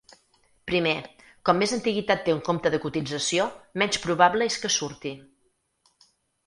[0.69, 0.93] Primer,
[1.49, 3.47] com més antiguitat té un compte de cotització,
[3.83, 5.15] menys probable és que surti.